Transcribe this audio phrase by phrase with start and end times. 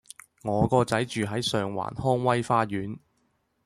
[0.41, 2.97] 我個仔住喺上環康威花園